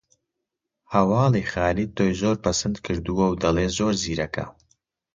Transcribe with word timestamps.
هەواڵی 0.93 1.43
خالید 1.51 1.89
تۆی 1.97 2.13
زۆر 2.21 2.35
پەسند 2.45 2.75
کردووە 2.85 3.25
و 3.29 3.39
دەڵێ 3.43 3.67
زۆر 3.77 3.93
زیرەکە 4.03 4.45